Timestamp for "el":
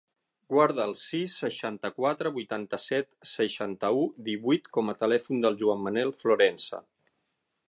0.87-0.93